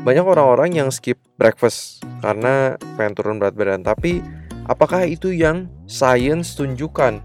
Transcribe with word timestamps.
banyak 0.00 0.24
orang-orang 0.24 0.80
yang 0.80 0.88
skip 0.88 1.20
breakfast 1.36 2.00
karena 2.24 2.80
pengen 2.96 3.12
turun 3.12 3.36
berat 3.36 3.52
badan. 3.52 3.84
Tapi 3.84 4.24
apakah 4.64 5.04
itu 5.04 5.28
yang 5.28 5.68
science 5.84 6.56
tunjukkan? 6.56 7.20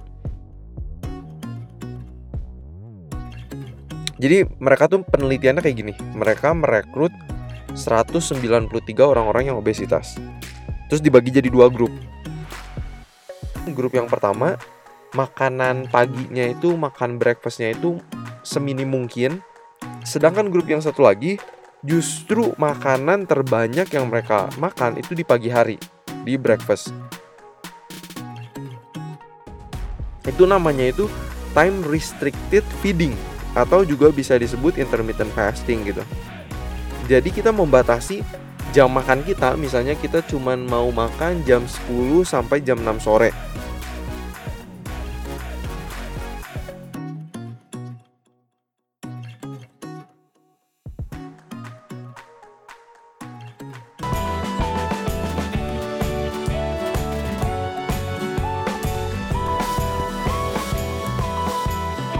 Jadi 4.15 4.47
mereka 4.59 4.88
tuh 4.91 5.03
penelitiannya 5.07 5.63
kayak 5.63 5.77
gini. 5.77 5.93
Mereka 6.15 6.51
merekrut 6.55 7.11
193 7.75 8.72
orang-orang 9.03 9.51
yang 9.51 9.60
obesitas. 9.60 10.15
Terus 10.92 11.03
dibagi 11.03 11.31
jadi 11.31 11.47
dua 11.47 11.71
grup. 11.71 11.92
Grup 13.71 13.92
yang 13.96 14.07
pertama 14.07 14.60
makanan 15.15 15.87
paginya 15.87 16.52
itu 16.52 16.76
makan 16.76 17.16
breakfastnya 17.20 17.71
itu 17.71 18.03
seminim 18.44 18.91
mungkin. 18.91 19.39
Sedangkan 20.03 20.52
grup 20.52 20.67
yang 20.67 20.84
satu 20.84 21.03
lagi 21.03 21.39
justru 21.84 22.55
makanan 22.55 23.27
terbanyak 23.27 23.89
yang 23.91 24.08
mereka 24.08 24.48
makan 24.62 24.95
itu 25.02 25.18
di 25.18 25.26
pagi 25.27 25.52
hari 25.52 25.76
di 26.23 26.40
breakfast. 26.40 26.94
Itu 30.26 30.48
namanya 30.48 30.90
itu 30.90 31.05
time 31.53 31.84
restricted 31.88 32.66
feeding 32.81 33.14
atau 33.55 33.88
juga 33.88 34.12
bisa 34.12 34.36
disebut 34.36 34.76
intermittent 34.76 35.31
fasting 35.31 35.88
gitu. 35.88 36.03
Jadi 37.05 37.30
kita 37.30 37.53
membatasi 37.53 38.26
jam 38.76 38.92
makan 38.92 39.23
kita, 39.23 39.55
misalnya 39.55 39.95
kita 39.95 40.20
cuma 40.28 40.58
mau 40.59 40.92
makan 40.92 41.45
jam 41.48 41.64
10 41.64 42.28
sampai 42.28 42.59
jam 42.59 42.76
6 42.81 43.00
sore. 43.00 43.31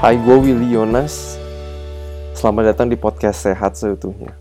Hai, 0.06 0.22
gue 0.22 0.38
Willy 0.38 0.78
Yonas. 0.78 1.34
Selamat 2.38 2.70
datang 2.70 2.94
di 2.94 2.94
podcast 2.94 3.42
Sehat 3.42 3.73
Seutuhnya. 3.73 4.38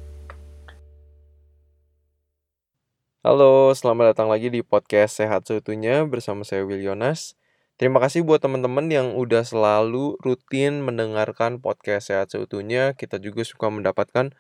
Halo, 3.24 3.72
selamat 3.72 4.12
datang 4.12 4.28
lagi 4.28 4.52
di 4.52 4.60
podcast 4.60 5.16
Sehat 5.16 5.48
Seutuhnya 5.48 6.04
bersama 6.04 6.44
saya 6.44 6.68
Willy 6.68 6.84
Yonas. 6.84 7.32
Terima 7.80 7.96
kasih 7.96 8.28
buat 8.28 8.44
teman-teman 8.44 8.92
yang 8.92 9.16
udah 9.16 9.40
selalu 9.40 10.20
rutin 10.20 10.84
mendengarkan 10.84 11.64
podcast 11.64 12.12
Sehat 12.12 12.28
Seutuhnya. 12.28 12.92
Kita 12.92 13.16
juga 13.16 13.40
suka 13.40 13.72
mendapatkan 13.72 14.36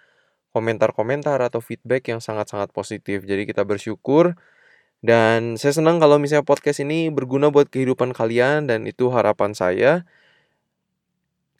komentar-komentar 0.52 1.40
atau 1.40 1.64
feedback 1.64 2.04
yang 2.12 2.20
sangat-sangat 2.20 2.68
positif. 2.76 3.24
Jadi 3.24 3.48
kita 3.48 3.64
bersyukur 3.64 4.36
dan 5.00 5.56
saya 5.56 5.72
senang 5.72 6.04
kalau 6.04 6.20
misalnya 6.20 6.44
podcast 6.44 6.84
ini 6.84 7.08
berguna 7.08 7.48
buat 7.48 7.72
kehidupan 7.72 8.12
kalian 8.12 8.68
dan 8.68 8.84
itu 8.84 9.08
harapan 9.08 9.56
saya 9.56 10.04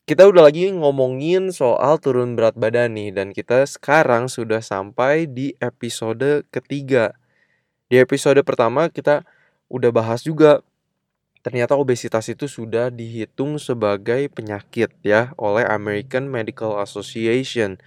kita 0.04 0.28
udah 0.28 0.52
lagi 0.52 0.68
ngomongin 0.68 1.48
soal 1.48 1.96
turun 1.96 2.36
berat 2.36 2.52
badan 2.60 2.92
nih 2.92 3.08
dan 3.08 3.32
kita 3.32 3.64
sekarang 3.64 4.28
sudah 4.28 4.60
sampai 4.60 5.24
di 5.24 5.56
episode 5.64 6.44
ketiga. 6.52 7.16
Di 7.88 8.04
episode 8.04 8.36
pertama 8.44 8.92
kita 8.92 9.24
udah 9.72 9.88
bahas 9.96 10.20
juga 10.20 10.60
ternyata 11.40 11.80
obesitas 11.80 12.28
itu 12.28 12.44
sudah 12.44 12.92
dihitung 12.92 13.56
sebagai 13.56 14.28
penyakit 14.28 14.92
ya 15.00 15.32
oleh 15.40 15.64
American 15.64 16.28
Medical 16.28 16.84
Association. 16.84 17.80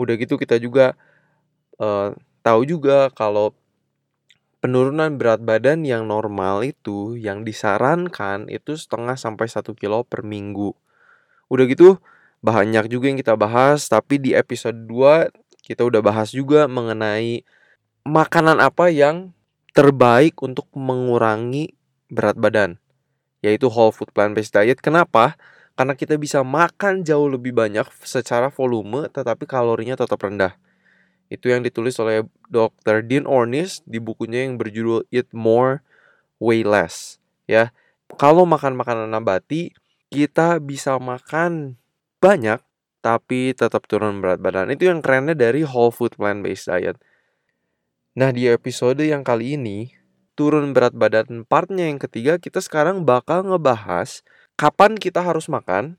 Udah 0.00 0.16
gitu 0.16 0.40
kita 0.40 0.56
juga 0.56 0.96
uh, 1.76 2.16
tahu 2.40 2.64
juga 2.64 3.12
kalau 3.12 3.52
penurunan 4.64 5.20
berat 5.20 5.44
badan 5.44 5.84
yang 5.84 6.08
normal 6.08 6.64
itu 6.64 7.20
yang 7.20 7.44
disarankan 7.44 8.48
itu 8.48 8.72
setengah 8.72 9.20
sampai 9.20 9.52
satu 9.52 9.76
kilo 9.76 10.00
per 10.00 10.24
minggu. 10.24 10.72
Udah 11.52 11.68
gitu 11.68 12.00
banyak 12.40 12.88
juga 12.88 13.12
yang 13.12 13.20
kita 13.20 13.36
bahas 13.36 13.84
tapi 13.92 14.16
di 14.16 14.32
episode 14.32 14.88
2 14.88 15.28
kita 15.62 15.84
udah 15.84 16.00
bahas 16.00 16.32
juga 16.32 16.64
mengenai 16.66 17.44
makanan 18.02 18.58
apa 18.58 18.88
yang 18.88 19.30
terbaik 19.76 20.40
untuk 20.42 20.66
mengurangi 20.72 21.76
berat 22.10 22.40
badan 22.40 22.82
yaitu 23.44 23.68
whole 23.68 23.92
food 23.92 24.08
plant 24.16 24.32
based 24.32 24.54
diet. 24.56 24.80
Kenapa? 24.80 25.36
Karena 25.76 25.92
kita 25.92 26.16
bisa 26.16 26.40
makan 26.46 27.02
jauh 27.02 27.28
lebih 27.28 27.52
banyak 27.52 27.84
secara 28.00 28.48
volume 28.48 29.12
tetapi 29.12 29.44
kalorinya 29.44 29.98
tetap 29.98 30.18
rendah. 30.22 30.56
Itu 31.32 31.48
yang 31.48 31.64
ditulis 31.64 31.96
oleh 31.96 32.28
Dr. 32.52 33.00
Dean 33.04 33.24
Ornish 33.24 33.80
di 33.88 33.96
bukunya 33.96 34.44
yang 34.44 34.60
berjudul 34.60 35.08
Eat 35.08 35.32
More, 35.32 35.80
Way 36.38 36.68
Less. 36.68 37.16
Ya, 37.48 37.72
kalau 38.20 38.44
makan 38.44 38.76
makanan 38.76 39.08
nabati, 39.08 39.72
kita 40.12 40.60
bisa 40.60 41.00
makan 41.00 41.80
banyak 42.20 42.60
tapi 43.02 43.56
tetap 43.56 43.88
turun 43.90 44.20
berat 44.20 44.38
badan. 44.38 44.70
Itu 44.70 44.86
yang 44.86 45.00
kerennya 45.00 45.34
dari 45.34 45.64
whole 45.64 45.90
food 45.90 46.14
plant 46.14 46.44
based 46.44 46.70
diet. 46.70 47.00
Nah, 48.12 48.28
di 48.30 48.46
episode 48.46 49.00
yang 49.00 49.24
kali 49.24 49.56
ini 49.56 49.96
turun 50.36 50.76
berat 50.76 50.92
badan 50.92 51.48
partnya 51.48 51.88
yang 51.88 51.96
ketiga 52.00 52.36
kita 52.36 52.60
sekarang 52.60 53.04
bakal 53.08 53.40
ngebahas 53.42 54.20
kapan 54.60 55.00
kita 55.00 55.24
harus 55.24 55.48
makan. 55.48 55.96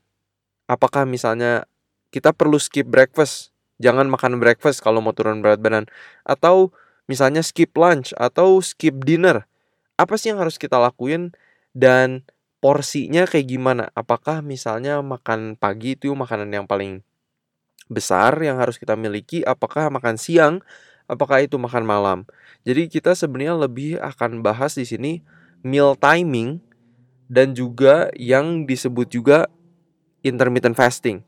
Apakah 0.70 1.04
misalnya 1.04 1.68
kita 2.08 2.32
perlu 2.32 2.56
skip 2.56 2.88
breakfast, 2.88 3.52
jangan 3.82 4.08
makan 4.08 4.40
breakfast 4.40 4.80
kalau 4.80 5.04
mau 5.04 5.12
turun 5.12 5.44
berat 5.44 5.60
badan 5.60 5.84
atau 6.24 6.72
misalnya 7.04 7.44
skip 7.44 7.74
lunch 7.76 8.16
atau 8.16 8.62
skip 8.64 8.96
dinner. 9.04 9.44
Apa 10.00 10.16
sih 10.16 10.32
yang 10.32 10.40
harus 10.40 10.56
kita 10.56 10.80
lakuin 10.80 11.36
dan 11.76 12.24
porsinya 12.64 13.28
kayak 13.28 13.44
gimana? 13.44 13.92
Apakah 13.92 14.40
misalnya 14.40 15.04
makan 15.04 15.52
pagi 15.60 16.00
itu 16.00 16.16
makanan 16.16 16.48
yang 16.48 16.64
paling 16.64 17.04
besar 17.92 18.40
yang 18.40 18.56
harus 18.56 18.80
kita 18.80 18.96
miliki? 18.96 19.44
Apakah 19.44 19.92
makan 19.92 20.16
siang? 20.16 20.64
Apakah 21.04 21.44
itu 21.44 21.60
makan 21.60 21.84
malam? 21.84 22.18
Jadi 22.64 22.88
kita 22.88 23.12
sebenarnya 23.12 23.68
lebih 23.68 24.00
akan 24.00 24.40
bahas 24.40 24.80
di 24.80 24.88
sini 24.88 25.20
meal 25.60 25.92
timing 25.92 26.64
dan 27.28 27.52
juga 27.52 28.08
yang 28.16 28.64
disebut 28.64 29.12
juga 29.12 29.44
intermittent 30.24 30.72
fasting. 30.72 31.20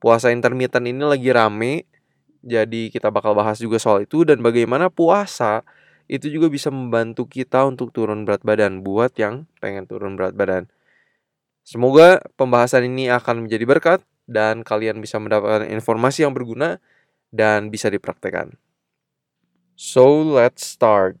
Puasa 0.00 0.32
intermittent 0.32 0.88
ini 0.88 1.04
lagi 1.04 1.28
rame, 1.28 1.84
jadi 2.40 2.88
kita 2.88 3.12
bakal 3.12 3.36
bahas 3.36 3.60
juga 3.60 3.76
soal 3.76 4.08
itu 4.08 4.24
dan 4.24 4.40
bagaimana 4.40 4.88
puasa 4.88 5.60
itu 6.08 6.32
juga 6.32 6.48
bisa 6.48 6.72
membantu 6.72 7.28
kita 7.28 7.68
untuk 7.68 7.92
turun 7.92 8.24
berat 8.24 8.40
badan 8.40 8.80
buat 8.80 9.12
yang 9.20 9.44
pengen 9.60 9.84
turun 9.84 10.16
berat 10.16 10.32
badan. 10.32 10.64
Semoga 11.68 12.24
pembahasan 12.40 12.88
ini 12.88 13.12
akan 13.12 13.44
menjadi 13.44 13.68
berkat 13.68 14.00
dan 14.24 14.64
kalian 14.64 15.04
bisa 15.04 15.20
mendapatkan 15.20 15.68
informasi 15.68 16.24
yang 16.24 16.32
berguna 16.32 16.80
dan 17.28 17.68
bisa 17.68 17.92
dipraktekkan. 17.92 18.56
So, 19.76 20.24
let's 20.24 20.64
start. 20.64 21.20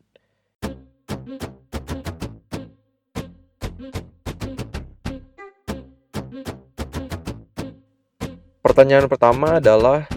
Pertanyaan 8.64 9.04
pertama 9.06 9.60
adalah 9.60 10.08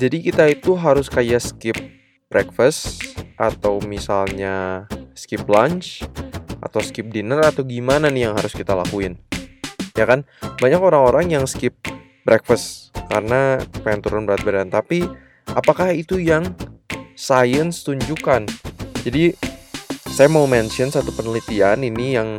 jadi 0.00 0.24
kita 0.24 0.48
itu 0.48 0.72
harus 0.72 1.12
kayak 1.12 1.44
skip 1.44 1.99
breakfast 2.30 3.02
atau 3.34 3.82
misalnya 3.82 4.86
skip 5.18 5.42
lunch 5.50 6.06
atau 6.62 6.78
skip 6.78 7.10
dinner 7.10 7.42
atau 7.42 7.66
gimana 7.66 8.06
nih 8.06 8.30
yang 8.30 8.38
harus 8.38 8.54
kita 8.54 8.70
lakuin? 8.78 9.18
Ya 9.98 10.06
kan? 10.06 10.22
Banyak 10.62 10.78
orang-orang 10.78 11.34
yang 11.34 11.44
skip 11.50 11.74
breakfast 12.22 12.94
karena 13.10 13.58
pengen 13.82 14.00
turun 14.06 14.24
berat 14.30 14.46
badan. 14.46 14.70
Tapi 14.70 15.02
apakah 15.50 15.90
itu 15.90 16.22
yang 16.22 16.54
science 17.18 17.82
tunjukkan? 17.82 18.46
Jadi 19.02 19.34
saya 20.06 20.30
mau 20.30 20.46
mention 20.46 20.94
satu 20.94 21.10
penelitian 21.10 21.82
ini 21.82 22.14
yang 22.14 22.38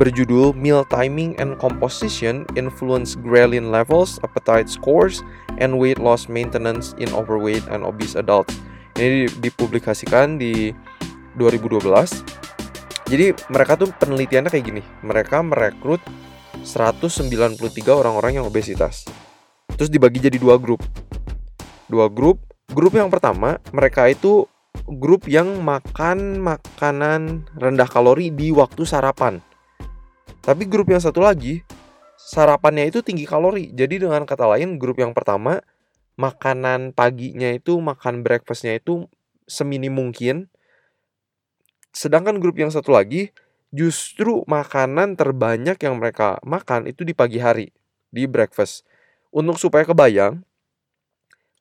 berjudul 0.00 0.56
Meal 0.56 0.88
Timing 0.88 1.36
and 1.36 1.60
Composition 1.60 2.48
Influence 2.56 3.20
Ghrelin 3.20 3.68
Levels, 3.68 4.16
Appetite 4.24 4.72
Scores, 4.72 5.20
and 5.60 5.76
Weight 5.76 6.00
Loss 6.00 6.32
Maintenance 6.32 6.96
in 6.96 7.12
Overweight 7.12 7.68
and 7.68 7.84
Obese 7.84 8.16
Adults. 8.16 8.56
Ini 9.00 9.32
dipublikasikan 9.40 10.36
di 10.36 10.68
2012. 11.40 11.88
Jadi 13.08 13.32
mereka 13.48 13.80
tuh 13.80 13.88
penelitiannya 13.96 14.52
kayak 14.52 14.66
gini. 14.68 14.82
Mereka 15.00 15.40
merekrut 15.40 16.04
193 16.60 17.56
orang-orang 17.96 18.36
yang 18.36 18.44
obesitas. 18.44 19.08
Terus 19.72 19.88
dibagi 19.88 20.20
jadi 20.20 20.36
dua 20.36 20.60
grup. 20.60 20.84
Dua 21.88 22.12
grup. 22.12 22.44
Grup 22.70 22.92
yang 22.92 23.08
pertama, 23.08 23.56
mereka 23.72 24.04
itu 24.04 24.44
grup 24.84 25.26
yang 25.26 25.64
makan 25.64 26.38
makanan 26.38 27.48
rendah 27.56 27.88
kalori 27.88 28.28
di 28.28 28.52
waktu 28.52 28.84
sarapan. 28.84 29.40
Tapi 30.44 30.68
grup 30.68 30.92
yang 30.92 31.00
satu 31.00 31.24
lagi, 31.24 31.64
sarapannya 32.20 32.92
itu 32.92 33.00
tinggi 33.00 33.24
kalori. 33.24 33.72
Jadi 33.72 34.04
dengan 34.04 34.28
kata 34.28 34.44
lain, 34.44 34.76
grup 34.76 35.00
yang 35.00 35.16
pertama 35.16 35.58
makanan 36.20 36.92
paginya 36.92 37.48
itu 37.48 37.80
makan 37.80 38.20
breakfastnya 38.20 38.76
itu 38.76 39.08
seminim 39.48 39.96
mungkin. 39.96 40.52
Sedangkan 41.96 42.36
grup 42.36 42.60
yang 42.60 42.68
satu 42.68 42.92
lagi 42.92 43.32
justru 43.72 44.44
makanan 44.44 45.16
terbanyak 45.16 45.80
yang 45.80 45.96
mereka 45.96 46.36
makan 46.44 46.84
itu 46.84 47.08
di 47.08 47.16
pagi 47.16 47.40
hari 47.40 47.72
di 48.12 48.28
breakfast. 48.28 48.84
Untuk 49.32 49.56
supaya 49.56 49.88
kebayang 49.88 50.44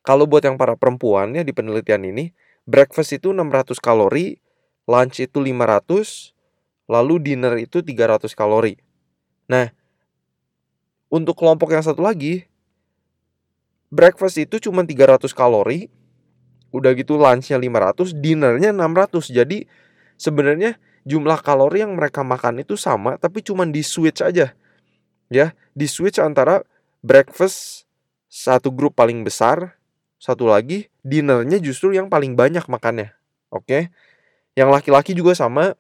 kalau 0.04 0.28
buat 0.28 0.44
yang 0.44 0.60
para 0.60 0.76
perempuan 0.76 1.38
ya 1.38 1.46
di 1.46 1.56
penelitian 1.56 2.04
ini 2.04 2.36
breakfast 2.68 3.16
itu 3.16 3.32
600 3.32 3.80
kalori 3.80 4.42
lunch 4.90 5.22
itu 5.22 5.38
500 5.38 6.34
lalu 6.90 7.16
dinner 7.22 7.56
itu 7.62 7.80
300 7.86 8.34
kalori. 8.34 8.76
Nah 9.48 9.70
untuk 11.14 11.38
kelompok 11.38 11.74
yang 11.74 11.86
satu 11.86 12.02
lagi 12.02 12.49
breakfast 13.90 14.38
itu 14.38 14.62
cuma 14.62 14.86
300 14.86 15.30
kalori, 15.34 15.90
udah 16.70 16.94
gitu 16.94 17.18
lunchnya 17.18 17.58
500, 17.58 18.14
dinnernya 18.18 18.70
600. 18.74 19.34
Jadi 19.34 19.66
sebenarnya 20.16 20.78
jumlah 21.06 21.42
kalori 21.42 21.82
yang 21.82 21.98
mereka 21.98 22.22
makan 22.22 22.62
itu 22.62 22.78
sama, 22.78 23.18
tapi 23.18 23.42
cuma 23.42 23.66
di 23.66 23.82
switch 23.82 24.22
aja. 24.22 24.54
Ya, 25.30 25.54
di 25.78 25.86
switch 25.86 26.18
antara 26.18 26.66
breakfast 27.06 27.86
satu 28.30 28.70
grup 28.74 28.98
paling 28.98 29.26
besar, 29.26 29.78
satu 30.22 30.50
lagi 30.50 30.90
dinnernya 31.02 31.58
justru 31.58 31.94
yang 31.94 32.10
paling 32.10 32.38
banyak 32.38 32.66
makannya. 32.70 33.14
Oke. 33.50 33.90
Yang 34.54 34.70
laki-laki 34.70 35.12
juga 35.18 35.34
sama. 35.34 35.74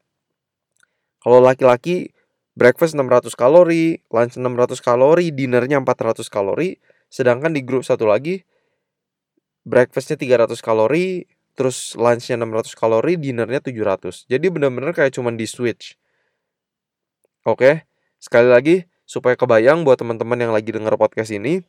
Kalau 1.19 1.44
laki-laki 1.44 2.15
breakfast 2.56 2.95
600 2.95 3.35
kalori, 3.35 4.00
lunch 4.07 4.39
600 4.39 4.79
kalori, 4.79 5.29
dinnernya 5.35 5.77
400 5.83 6.25
kalori 6.31 6.79
Sedangkan 7.09 7.51
di 7.51 7.65
grup 7.65 7.81
satu 7.81 8.06
lagi 8.06 8.45
breakfastnya 9.65 10.17
300 10.17 10.61
kalori, 10.61 11.25
terus 11.53 11.94
lunchnya 11.97 12.39
600 12.39 12.73
kalori, 12.77 13.17
dinnernya 13.19 13.59
700. 13.61 14.25
Jadi 14.29 14.45
bener-bener 14.50 14.95
kayak 14.95 15.13
cuman 15.13 15.35
di 15.35 15.45
switch. 15.45 15.97
Oke, 17.45 17.85
sekali 18.21 18.50
lagi 18.50 18.75
supaya 19.06 19.33
kebayang 19.33 19.81
buat 19.85 19.97
teman-teman 19.97 20.38
yang 20.38 20.53
lagi 20.53 20.69
denger 20.69 20.94
podcast 20.97 21.33
ini, 21.33 21.65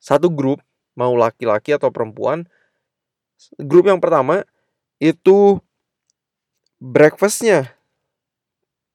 satu 0.00 0.32
grup 0.32 0.64
mau 0.96 1.12
laki-laki 1.16 1.72
atau 1.72 1.88
perempuan, 1.92 2.48
grup 3.60 3.88
yang 3.88 4.00
pertama 4.00 4.44
itu 5.00 5.60
breakfastnya 6.80 7.74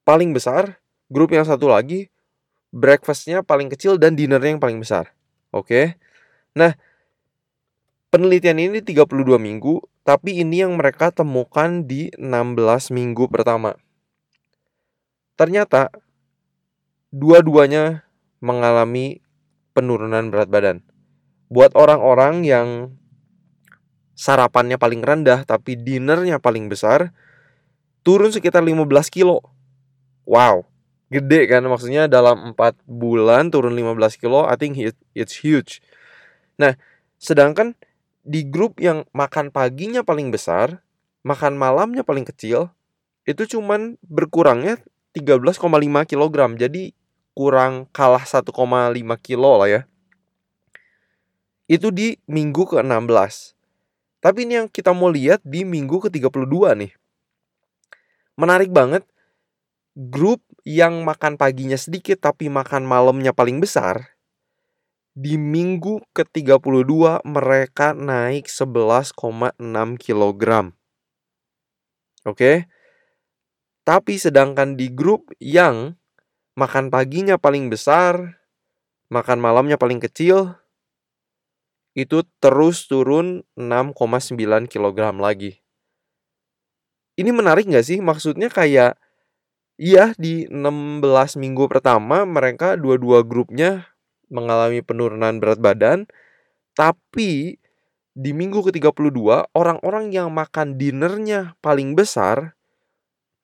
paling 0.07 0.31
besar, 0.31 0.79
grup 1.11 1.33
yang 1.35 1.43
satu 1.43 1.67
lagi 1.67 2.07
breakfastnya 2.71 3.41
paling 3.41 3.71
kecil 3.71 3.95
dan 3.95 4.13
dinnernya 4.13 4.55
yang 4.55 4.61
paling 4.61 4.79
besar. 4.79 5.16
Oke. 5.57 5.97
Nah, 6.53 6.77
penelitian 8.13 8.61
ini 8.61 8.79
32 8.85 9.41
minggu, 9.41 9.81
tapi 10.05 10.45
ini 10.45 10.61
yang 10.61 10.77
mereka 10.77 11.09
temukan 11.09 11.81
di 11.83 12.13
16 12.15 12.93
minggu 12.93 13.25
pertama. 13.27 13.73
Ternyata 15.33 15.89
dua-duanya 17.09 18.05
mengalami 18.37 19.21
penurunan 19.73 20.29
berat 20.29 20.49
badan. 20.49 20.77
Buat 21.49 21.73
orang-orang 21.73 22.45
yang 22.45 22.69
sarapannya 24.17 24.81
paling 24.81 25.05
rendah 25.05 25.45
tapi 25.45 25.77
dinernya 25.77 26.41
paling 26.41 26.69
besar, 26.69 27.13
turun 28.01 28.33
sekitar 28.33 28.65
15 28.65 29.13
kilo. 29.13 29.45
Wow, 30.25 30.65
gede 31.07 31.47
kan 31.47 31.63
maksudnya 31.63 32.11
dalam 32.11 32.51
4 32.51 32.83
bulan 32.83 33.47
turun 33.47 33.71
15 33.71 34.19
kilo 34.19 34.43
I 34.43 34.59
think 34.59 34.75
it's 35.15 35.35
huge. 35.39 35.79
Nah 36.59 36.75
sedangkan 37.17 37.73
di 38.27 38.43
grup 38.43 38.77
yang 38.83 39.07
makan 39.15 39.49
paginya 39.55 40.03
paling 40.03 40.29
besar 40.35 40.83
makan 41.23 41.55
malamnya 41.55 42.03
paling 42.03 42.27
kecil 42.27 42.75
itu 43.23 43.57
cuman 43.57 43.95
berkurangnya 44.03 44.79
13,5 45.15 45.63
kg 46.07 46.35
jadi 46.59 46.91
kurang 47.31 47.87
kalah 47.95 48.23
1,5 48.27 48.51
kilo 49.23 49.51
lah 49.59 49.69
ya. 49.69 49.81
Itu 51.67 51.91
di 51.91 52.19
minggu 52.27 52.67
ke-16 52.67 53.55
tapi 54.17 54.43
ini 54.43 54.59
yang 54.59 54.67
kita 54.67 54.91
mau 54.91 55.07
lihat 55.07 55.39
di 55.45 55.63
minggu 55.63 56.03
ke-32 56.03 56.55
nih. 56.83 56.91
Menarik 58.35 58.69
banget 58.75 59.07
grup 59.95 60.43
yang 60.67 61.07
makan 61.07 61.39
paginya 61.39 61.79
sedikit 61.79 62.19
tapi 62.19 62.51
makan 62.51 62.83
malamnya 62.83 63.31
paling 63.31 63.63
besar, 63.63 64.19
di 65.15 65.39
minggu 65.39 66.03
ke-32 66.11 67.23
mereka 67.23 67.95
naik 67.95 68.51
11,6 68.51 69.15
kg. 69.95 70.43
Oke. 72.27 72.67
Tapi 73.87 74.13
sedangkan 74.19 74.75
di 74.75 74.91
grup 74.91 75.31
yang 75.39 75.95
makan 76.59 76.91
paginya 76.91 77.39
paling 77.39 77.71
besar, 77.71 78.43
makan 79.07 79.39
malamnya 79.39 79.79
paling 79.79 80.03
kecil, 80.03 80.59
itu 81.95 82.27
terus 82.43 82.91
turun 82.91 83.47
6,9 83.55 84.67
kg 84.67 84.99
lagi. 85.15 85.63
Ini 87.15 87.31
menarik 87.31 87.71
gak 87.71 87.87
sih? 87.87 88.03
Maksudnya 88.03 88.51
kayak 88.51 88.99
Iya, 89.77 90.17
di 90.17 90.49
16 90.49 91.37
minggu 91.37 91.69
pertama 91.69 92.25
mereka 92.25 92.73
dua-dua 92.73 93.21
grupnya 93.21 93.85
mengalami 94.25 94.81
penurunan 94.81 95.37
berat 95.37 95.61
badan, 95.61 96.09
tapi 96.73 97.61
di 98.17 98.31
minggu 98.33 98.65
ke-32 98.65 99.53
orang-orang 99.53 100.09
yang 100.09 100.33
makan 100.33 100.81
dinernya 100.81 101.53
paling 101.61 101.93
besar 101.93 102.57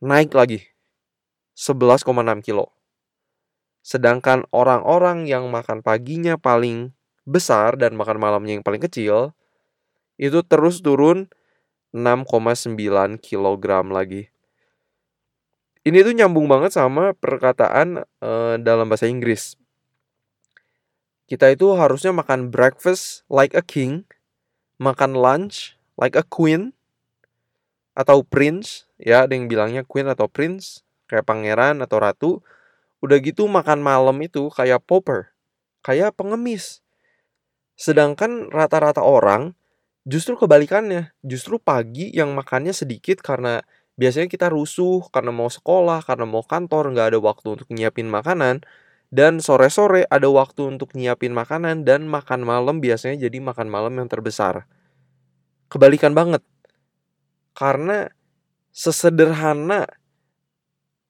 naik 0.01 0.33
lagi 0.33 0.65
11,6 1.53 2.41
kilo. 2.41 2.74
Sedangkan 3.86 4.50
orang-orang 4.50 5.29
yang 5.29 5.53
makan 5.53 5.86
paginya 5.86 6.33
paling 6.41 6.97
besar 7.29 7.77
dan 7.77 7.94
makan 7.94 8.18
malamnya 8.18 8.57
yang 8.57 8.65
paling 8.65 8.81
kecil 8.81 9.38
itu 10.18 10.41
terus 10.41 10.81
turun 10.81 11.29
6,9 11.94 13.21
kilogram 13.21 13.94
lagi. 13.94 14.32
Ini 15.83 16.00
tuh 16.00 16.15
nyambung 16.15 16.47
banget 16.47 16.71
sama 16.80 17.12
perkataan 17.12 18.07
uh, 18.24 18.56
dalam 18.56 18.88
bahasa 18.88 19.03
Inggris. 19.03 19.59
Kita 21.27 21.51
itu 21.51 21.75
harusnya 21.75 22.15
makan 22.15 22.47
breakfast 22.47 23.27
like 23.27 23.51
a 23.51 23.59
king, 23.59 24.07
makan 24.80 25.12
lunch 25.12 25.75
like 26.00 26.15
a 26.15 26.24
queen 26.24 26.71
atau 28.00 28.24
prince, 28.24 28.88
ya 28.96 29.27
ada 29.27 29.36
yang 29.36 29.51
bilangnya 29.51 29.84
queen 29.84 30.07
atau 30.07 30.31
prince, 30.31 30.88
kayak 31.12 31.27
pangeran 31.27 31.84
atau 31.84 31.98
ratu. 32.00 32.31
Udah 33.03 33.19
gitu 33.19 33.51
makan 33.51 33.84
malam 33.84 34.15
itu 34.24 34.48
kayak 34.55 34.88
pauper, 34.88 35.36
kayak 35.84 36.15
pengemis. 36.15 36.79
Sedangkan 37.75 38.48
rata-rata 38.48 39.03
orang 39.03 39.51
justru 40.07 40.39
kebalikannya, 40.39 41.12
justru 41.27 41.60
pagi 41.60 42.07
yang 42.15 42.31
makannya 42.31 42.72
sedikit 42.72 43.19
karena 43.19 43.60
biasanya 44.00 44.27
kita 44.31 44.47
rusuh 44.51 45.05
karena 45.13 45.31
mau 45.35 45.50
sekolah, 45.51 46.01
karena 46.05 46.25
mau 46.29 46.43
kantor, 46.45 46.93
nggak 46.93 47.07
ada 47.15 47.19
waktu 47.21 47.47
untuk 47.59 47.69
nyiapin 47.73 48.09
makanan. 48.09 48.62
Dan 49.13 49.39
sore-sore 49.45 50.09
ada 50.09 50.25
waktu 50.33 50.65
untuk 50.73 50.97
nyiapin 50.97 51.31
makanan 51.38 51.85
dan 51.85 52.09
makan 52.09 52.41
malam 52.41 52.81
biasanya 52.81 53.29
jadi 53.29 53.38
makan 53.45 53.69
malam 53.69 53.93
yang 54.01 54.09
terbesar. 54.09 54.65
Kebalikan 55.71 56.13
banget. 56.17 56.43
Karena 57.53 58.09
sesederhana 58.73 59.85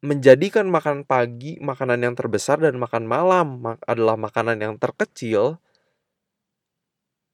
menjadikan 0.03 0.67
makan 0.67 1.07
pagi 1.07 1.55
makanan 1.63 2.03
yang 2.03 2.15
terbesar 2.19 2.59
dan 2.59 2.75
makan 2.75 3.07
malam 3.07 3.63
adalah 3.87 4.19
makanan 4.19 4.59
yang 4.59 4.75
terkecil 4.75 5.63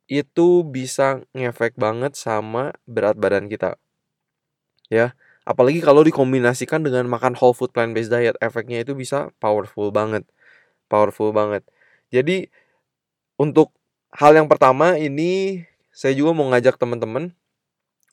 itu 0.09 0.65
bisa 0.65 1.21
ngefek 1.37 1.77
banget 1.77 2.17
sama 2.17 2.73
berat 2.89 3.13
badan 3.21 3.45
kita. 3.45 3.77
Ya. 4.89 5.13
Apalagi 5.49 5.81
kalau 5.81 6.05
dikombinasikan 6.05 6.85
dengan 6.85 7.09
makan 7.09 7.33
whole 7.33 7.57
food 7.57 7.73
plant 7.73 7.97
based 7.97 8.13
diet, 8.13 8.37
efeknya 8.37 8.85
itu 8.85 8.93
bisa 8.93 9.33
powerful 9.41 9.89
banget. 9.89 10.21
Powerful 10.85 11.33
banget. 11.33 11.65
Jadi 12.13 12.53
untuk 13.41 13.73
hal 14.13 14.37
yang 14.37 14.45
pertama 14.45 14.93
ini 14.97 15.63
saya 15.89 16.13
juga 16.13 16.37
mau 16.37 16.49
ngajak 16.53 16.77
teman-teman 16.77 17.33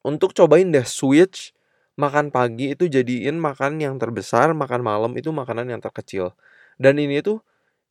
untuk 0.07 0.33
cobain 0.33 0.71
deh 0.71 0.87
switch 0.87 1.52
makan 1.97 2.28
pagi 2.31 2.76
itu 2.76 2.87
jadiin 2.87 3.40
makan 3.40 3.81
yang 3.81 3.97
terbesar, 3.97 4.52
makan 4.52 4.85
malam 4.85 5.12
itu 5.16 5.33
makanan 5.33 5.73
yang 5.73 5.81
terkecil. 5.81 6.37
Dan 6.76 7.00
ini 7.00 7.25
tuh 7.25 7.40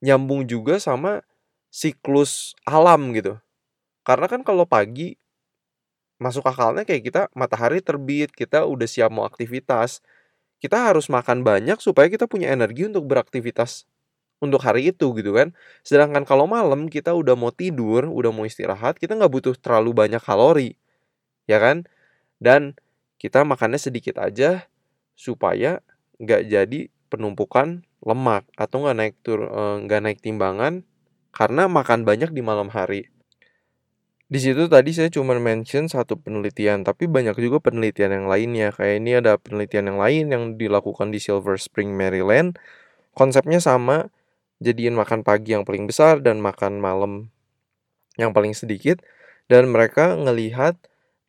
nyambung 0.05 0.45
juga 0.45 0.77
sama 0.77 1.25
siklus 1.73 2.53
alam 2.63 3.11
gitu. 3.17 3.41
Karena 4.05 4.29
kan 4.29 4.45
kalau 4.45 4.69
pagi 4.69 5.17
masuk 6.21 6.45
akalnya 6.47 6.83
kayak 6.87 7.03
kita 7.07 7.21
matahari 7.35 7.79
terbit, 7.83 8.31
kita 8.33 8.63
udah 8.67 8.87
siap 8.87 9.11
mau 9.13 9.27
aktivitas. 9.27 9.99
Kita 10.61 10.89
harus 10.91 11.11
makan 11.11 11.43
banyak 11.45 11.77
supaya 11.83 12.07
kita 12.09 12.25
punya 12.29 12.49
energi 12.53 12.87
untuk 12.87 13.05
beraktivitas 13.07 13.85
untuk 14.43 14.61
hari 14.63 14.91
itu 14.93 15.11
gitu 15.17 15.31
kan. 15.35 15.55
Sedangkan 15.85 16.23
kalau 16.27 16.45
malam 16.49 16.87
kita 16.91 17.13
udah 17.15 17.35
mau 17.37 17.51
tidur, 17.53 18.07
udah 18.09 18.31
mau 18.35 18.45
istirahat, 18.47 18.99
kita 18.99 19.15
nggak 19.17 19.31
butuh 19.31 19.55
terlalu 19.57 19.91
banyak 19.95 20.21
kalori, 20.23 20.75
ya 21.49 21.59
kan? 21.61 21.87
Dan 22.41 22.75
kita 23.21 23.43
makannya 23.47 23.79
sedikit 23.81 24.19
aja 24.21 24.67
supaya 25.15 25.81
nggak 26.21 26.41
jadi 26.51 26.79
penumpukan 27.11 27.83
lemak 28.05 28.45
atau 28.59 28.85
nggak 28.85 28.97
naik 28.97 29.15
tur 29.25 29.41
eh, 29.47 29.75
nggak 29.87 30.01
naik 30.05 30.19
timbangan 30.23 30.83
karena 31.35 31.67
makan 31.67 32.03
banyak 32.07 32.31
di 32.31 32.41
malam 32.45 32.71
hari. 32.71 33.09
Di 34.25 34.41
situ 34.41 34.65
tadi 34.65 34.89
saya 34.89 35.13
cuma 35.13 35.37
mention 35.37 35.85
satu 35.85 36.17
penelitian, 36.17 36.81
tapi 36.81 37.05
banyak 37.05 37.37
juga 37.37 37.61
penelitian 37.61 38.09
yang 38.09 38.25
lainnya. 38.25 38.73
Kayak 38.73 38.95
ini 38.97 39.11
ada 39.21 39.37
penelitian 39.37 39.93
yang 39.93 39.99
lain 40.01 40.25
yang 40.33 40.43
dilakukan 40.57 41.13
di 41.13 41.21
Silver 41.21 41.61
Spring, 41.61 41.93
Maryland. 41.93 42.57
Konsepnya 43.13 43.61
sama, 43.61 44.09
jadiin 44.65 44.97
makan 44.97 45.21
pagi 45.21 45.53
yang 45.53 45.61
paling 45.61 45.85
besar 45.85 46.25
dan 46.25 46.41
makan 46.41 46.81
malam 46.81 47.29
yang 48.15 48.31
paling 48.31 48.55
sedikit 48.55 49.03
dan 49.51 49.69
mereka 49.69 50.15
ngelihat 50.15 50.79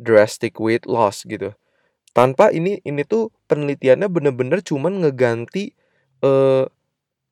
drastic 0.00 0.56
weight 0.56 0.88
loss 0.88 1.26
gitu. 1.28 1.52
Tanpa 2.16 2.48
ini 2.48 2.80
ini 2.88 3.04
tuh 3.04 3.28
penelitiannya 3.50 4.08
bener-bener 4.08 4.64
cuman 4.64 5.04
ngeganti 5.04 5.76
eh, 6.24 6.64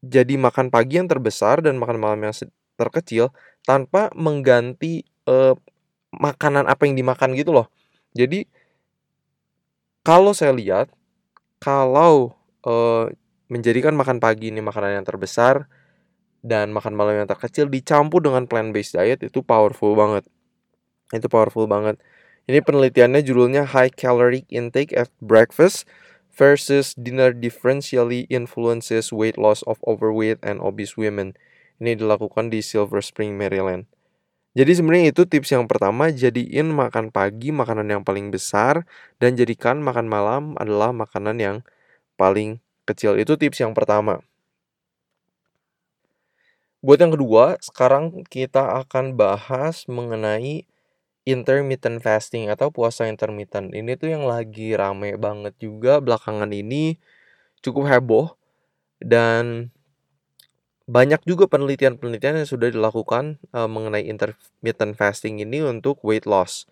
jadi 0.04 0.34
makan 0.36 0.68
pagi 0.68 1.00
yang 1.00 1.08
terbesar 1.08 1.64
dan 1.64 1.80
makan 1.80 1.96
malam 1.96 2.20
yang 2.20 2.34
terkecil 2.76 3.32
tanpa 3.64 4.12
mengganti 4.12 5.08
uh, 5.26 5.54
makanan 6.14 6.66
apa 6.70 6.86
yang 6.86 6.94
dimakan 6.94 7.34
gitu 7.34 7.50
loh. 7.50 7.66
Jadi 8.14 8.46
kalau 10.04 10.36
saya 10.36 10.54
lihat 10.54 10.92
kalau 11.58 12.36
uh, 12.62 13.10
menjadikan 13.48 13.96
makan 13.96 14.20
pagi 14.20 14.52
ini 14.52 14.60
makanan 14.60 15.00
yang 15.00 15.06
terbesar 15.06 15.66
dan 16.44 16.76
makan 16.76 16.92
malam 16.92 17.24
yang 17.24 17.28
terkecil 17.28 17.72
dicampur 17.72 18.20
dengan 18.20 18.44
plant 18.44 18.70
based 18.76 18.92
diet 18.92 19.24
itu 19.24 19.40
powerful 19.40 19.96
banget. 19.96 20.28
Itu 21.12 21.26
powerful 21.32 21.64
banget. 21.64 21.96
Ini 22.44 22.60
penelitiannya 22.60 23.24
judulnya 23.24 23.64
High 23.64 23.96
Caloric 23.96 24.44
Intake 24.52 24.92
at 24.92 25.08
Breakfast 25.24 25.88
versus 26.28 26.92
Dinner 26.92 27.32
Differentially 27.32 28.28
Influences 28.28 29.08
Weight 29.08 29.40
Loss 29.40 29.64
of 29.64 29.80
Overweight 29.88 30.44
and 30.44 30.60
Obese 30.60 31.00
Women. 31.00 31.32
Ini 31.80 31.96
dilakukan 31.96 32.52
di 32.52 32.60
Silver 32.60 33.00
Spring, 33.00 33.40
Maryland. 33.40 33.88
Jadi 34.54 34.70
sebenarnya 34.70 35.10
itu 35.10 35.26
tips 35.26 35.50
yang 35.50 35.66
pertama, 35.66 36.14
jadiin 36.14 36.70
makan 36.70 37.10
pagi 37.10 37.50
makanan 37.50 37.90
yang 37.90 38.02
paling 38.06 38.30
besar 38.30 38.86
dan 39.18 39.34
jadikan 39.34 39.82
makan 39.82 40.06
malam 40.06 40.54
adalah 40.62 40.94
makanan 40.94 41.42
yang 41.42 41.56
paling 42.14 42.62
kecil. 42.86 43.18
Itu 43.18 43.34
tips 43.34 43.58
yang 43.66 43.74
pertama. 43.74 44.22
Buat 46.84 47.02
yang 47.02 47.12
kedua, 47.18 47.58
sekarang 47.58 48.22
kita 48.30 48.78
akan 48.86 49.18
bahas 49.18 49.90
mengenai 49.90 50.68
intermittent 51.26 51.98
fasting 51.98 52.46
atau 52.52 52.70
puasa 52.70 53.10
intermittent. 53.10 53.74
Ini 53.74 53.98
tuh 53.98 54.14
yang 54.14 54.22
lagi 54.28 54.76
rame 54.78 55.18
banget 55.18 55.56
juga 55.58 55.98
belakangan 55.98 56.52
ini 56.54 57.00
cukup 57.64 57.90
heboh 57.90 58.26
dan 59.02 59.73
banyak 60.84 61.24
juga 61.24 61.48
penelitian-penelitian 61.48 62.44
yang 62.44 62.48
sudah 62.48 62.68
dilakukan 62.68 63.40
uh, 63.56 63.64
mengenai 63.64 64.04
intermittent 64.04 65.00
fasting 65.00 65.40
ini 65.40 65.64
untuk 65.64 66.00
weight 66.04 66.28
loss. 66.28 66.68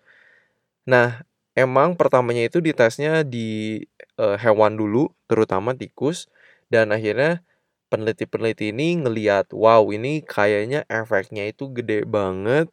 Nah, 0.85 1.25
emang 1.57 1.97
pertamanya 1.97 2.45
itu 2.45 2.61
ditesnya 2.61 3.25
di 3.25 3.81
uh, 4.21 4.37
hewan 4.37 4.77
dulu, 4.77 5.09
terutama 5.25 5.73
tikus, 5.73 6.29
dan 6.69 6.93
akhirnya 6.93 7.41
peneliti-peneliti 7.89 8.69
ini 8.69 9.01
ngeliat, 9.01 9.49
wow 9.53 9.81
ini 9.89 10.21
kayaknya 10.21 10.85
efeknya 10.89 11.49
itu 11.49 11.69
gede 11.73 12.05
banget 12.05 12.69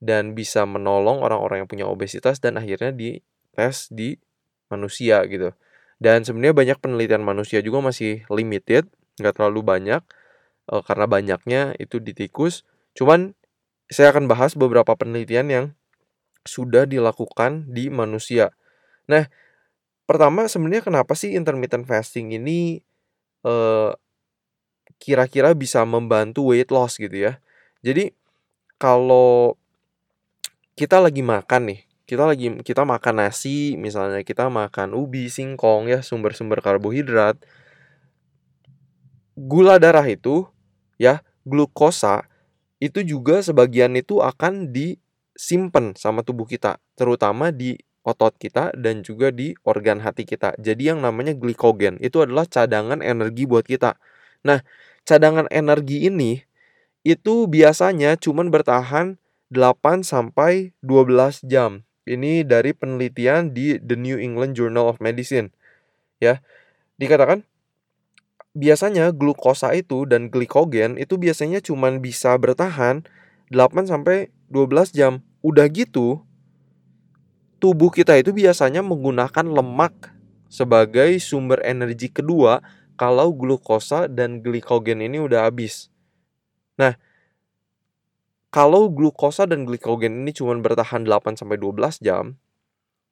dan 0.00 0.36
bisa 0.36 0.68
menolong 0.68 1.24
orang-orang 1.24 1.64
yang 1.64 1.68
punya 1.68 1.86
obesitas 1.88 2.40
dan 2.40 2.60
akhirnya 2.60 2.92
dites 2.92 3.88
di 3.92 4.16
manusia 4.72 5.24
gitu. 5.28 5.52
Dan 6.00 6.24
sebenarnya 6.24 6.56
banyak 6.56 6.78
penelitian 6.80 7.24
manusia 7.24 7.60
juga 7.60 7.84
masih 7.84 8.24
limited, 8.32 8.88
nggak 9.20 9.36
terlalu 9.36 9.60
banyak 9.64 10.04
uh, 10.70 10.82
karena 10.84 11.06
banyaknya 11.08 11.62
itu 11.80 12.00
di 12.00 12.12
tikus. 12.16 12.62
Cuman 12.96 13.34
saya 13.90 14.12
akan 14.14 14.30
bahas 14.30 14.56
beberapa 14.56 14.94
penelitian 14.96 15.46
yang 15.50 15.66
sudah 16.44 16.84
dilakukan 16.84 17.68
di 17.72 17.88
manusia. 17.88 18.52
Nah, 19.08 19.28
pertama 20.04 20.44
sebenarnya 20.48 20.84
kenapa 20.84 21.16
sih 21.16 21.32
intermittent 21.36 21.88
fasting 21.88 22.36
ini 22.36 22.84
kira 23.44 24.00
kira-kira 25.28 25.52
bisa 25.52 25.84
membantu 25.84 26.48
weight 26.52 26.72
loss 26.72 26.96
gitu 26.96 27.12
ya. 27.12 27.36
Jadi 27.84 28.16
kalau 28.80 29.60
kita 30.74 30.96
lagi 30.96 31.20
makan 31.20 31.68
nih, 31.68 31.80
kita 32.08 32.24
lagi 32.24 32.48
kita 32.64 32.88
makan 32.88 33.20
nasi, 33.20 33.76
misalnya 33.76 34.24
kita 34.24 34.48
makan 34.48 34.96
ubi, 34.96 35.28
singkong 35.28 35.92
ya, 35.92 36.00
sumber-sumber 36.00 36.64
karbohidrat. 36.64 37.36
Gula 39.36 39.76
darah 39.76 40.06
itu 40.08 40.48
ya 41.04 41.20
glukosa 41.44 42.24
itu 42.80 43.04
juga 43.04 43.44
sebagian 43.44 43.92
itu 43.96 44.24
akan 44.24 44.72
disimpan 44.72 45.92
sama 45.96 46.24
tubuh 46.24 46.48
kita, 46.48 46.80
terutama 46.96 47.52
di 47.52 47.76
otot 48.04 48.36
kita 48.36 48.72
dan 48.76 49.00
juga 49.00 49.32
di 49.32 49.56
organ 49.64 50.00
hati 50.04 50.28
kita. 50.28 50.52
Jadi 50.60 50.92
yang 50.92 51.00
namanya 51.00 51.32
glikogen 51.32 51.96
itu 52.04 52.20
adalah 52.20 52.44
cadangan 52.44 53.00
energi 53.00 53.48
buat 53.48 53.64
kita. 53.64 53.96
Nah, 54.44 54.60
cadangan 55.08 55.48
energi 55.48 56.04
ini 56.04 56.44
itu 57.04 57.48
biasanya 57.48 58.20
cuma 58.20 58.44
bertahan 58.44 59.16
8 59.48 60.04
sampai 60.04 60.76
12 60.84 61.40
jam. 61.48 61.88
Ini 62.04 62.44
dari 62.44 62.76
penelitian 62.76 63.56
di 63.56 63.80
The 63.80 63.96
New 63.96 64.20
England 64.20 64.60
Journal 64.60 64.92
of 64.92 65.00
Medicine. 65.00 65.56
Ya. 66.20 66.44
Dikatakan 67.00 67.48
biasanya 68.54 69.10
glukosa 69.10 69.74
itu 69.74 70.06
dan 70.06 70.30
glikogen 70.30 70.94
itu 70.96 71.18
biasanya 71.18 71.58
cuma 71.58 71.90
bisa 71.98 72.38
bertahan 72.38 73.02
8 73.50 73.90
sampai 73.90 74.30
12 74.48 74.94
jam. 74.94 75.20
Udah 75.44 75.66
gitu, 75.68 76.22
tubuh 77.58 77.90
kita 77.92 78.16
itu 78.16 78.30
biasanya 78.32 78.80
menggunakan 78.80 79.44
lemak 79.44 80.14
sebagai 80.48 81.18
sumber 81.18 81.60
energi 81.66 82.08
kedua 82.08 82.62
kalau 82.94 83.34
glukosa 83.34 84.06
dan 84.06 84.38
glikogen 84.38 85.02
ini 85.02 85.18
udah 85.18 85.50
habis. 85.50 85.90
Nah, 86.78 86.94
kalau 88.54 88.86
glukosa 88.86 89.50
dan 89.50 89.66
glikogen 89.66 90.22
ini 90.22 90.30
cuma 90.30 90.54
bertahan 90.62 91.02
8 91.02 91.34
sampai 91.34 91.58
12 91.58 91.98
jam, 91.98 92.38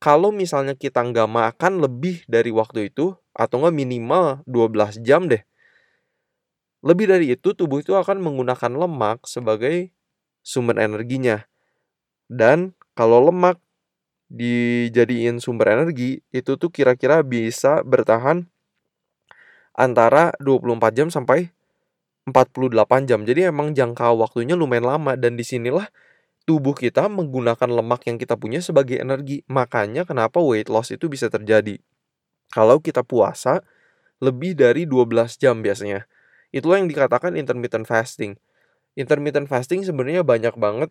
kalau 0.02 0.35
misalnya 0.35 0.75
kita 0.75 0.99
nggak 0.99 1.30
makan 1.30 1.78
lebih 1.78 2.26
dari 2.26 2.50
waktu 2.50 2.90
itu 2.90 3.14
atau 3.30 3.62
nggak 3.62 3.71
minimal 3.71 4.42
12 4.50 4.99
jam 5.06 5.30
deh. 5.30 5.47
Lebih 6.82 7.06
dari 7.06 7.30
itu 7.30 7.54
tubuh 7.54 7.78
itu 7.78 7.94
akan 7.94 8.18
menggunakan 8.18 8.75
lemak 8.75 9.23
sebagai 9.30 9.94
sumber 10.42 10.82
energinya. 10.82 11.47
Dan 12.26 12.75
kalau 12.99 13.23
lemak 13.30 13.62
dijadiin 14.26 15.38
sumber 15.38 15.71
energi 15.78 16.18
itu 16.35 16.59
tuh 16.59 16.75
kira-kira 16.75 17.23
bisa 17.23 17.87
bertahan 17.87 18.50
antara 19.78 20.35
24 20.42 20.99
jam 20.99 21.09
sampai 21.14 21.54
48 22.26 23.06
jam. 23.06 23.23
Jadi 23.23 23.47
emang 23.47 23.71
jangka 23.71 24.18
waktunya 24.18 24.59
lumayan 24.59 24.90
lama 24.90 25.14
dan 25.14 25.38
di 25.38 25.47
sinilah 25.47 25.87
tubuh 26.42 26.75
kita 26.75 27.06
menggunakan 27.06 27.70
lemak 27.70 28.06
yang 28.11 28.18
kita 28.18 28.34
punya 28.34 28.58
sebagai 28.58 28.99
energi. 28.99 29.46
Makanya 29.46 30.02
kenapa 30.02 30.42
weight 30.42 30.68
loss 30.68 30.90
itu 30.90 31.06
bisa 31.06 31.30
terjadi. 31.30 31.78
Kalau 32.52 32.82
kita 32.82 33.06
puasa 33.06 33.64
lebih 34.22 34.54
dari 34.54 34.87
12 34.87 35.38
jam 35.38 35.62
biasanya. 35.62 36.06
Itulah 36.54 36.78
yang 36.78 36.87
dikatakan 36.87 37.34
intermittent 37.34 37.88
fasting. 37.88 38.38
Intermittent 38.94 39.49
fasting 39.49 39.82
sebenarnya 39.82 40.22
banyak 40.22 40.54
banget 40.54 40.90